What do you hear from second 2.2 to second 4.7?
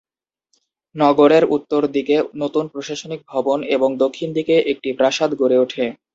নতুন প্রশাসনিক ভবন এবং দক্ষিণ দিকে